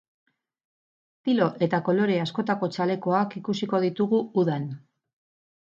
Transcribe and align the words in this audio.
Estilo 1.19 1.49
eta 1.67 1.81
kolore 1.91 2.17
askotako 2.23 2.71
txalekoak 2.77 3.39
ikusiko 3.43 3.85
ditugu 3.87 4.25
udan. 4.45 4.69